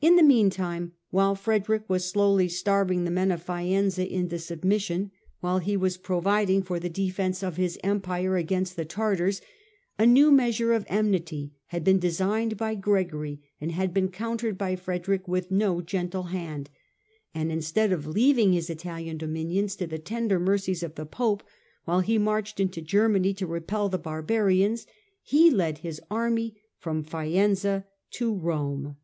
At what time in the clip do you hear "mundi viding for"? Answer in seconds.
6.62-6.80